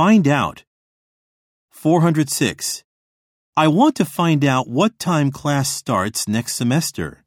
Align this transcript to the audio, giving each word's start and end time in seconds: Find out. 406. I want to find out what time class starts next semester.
Find 0.00 0.26
out. 0.26 0.64
406. 1.72 2.84
I 3.54 3.68
want 3.68 3.96
to 3.96 4.06
find 4.06 4.42
out 4.46 4.66
what 4.66 4.98
time 4.98 5.30
class 5.30 5.68
starts 5.68 6.26
next 6.26 6.54
semester. 6.54 7.22